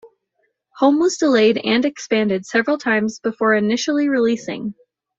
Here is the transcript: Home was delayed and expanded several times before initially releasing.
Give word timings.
Home 0.77 0.97
was 0.97 1.17
delayed 1.19 1.59
and 1.63 1.85
expanded 1.85 2.43
several 2.47 2.79
times 2.79 3.19
before 3.19 3.53
initially 3.53 4.09
releasing. 4.09 4.73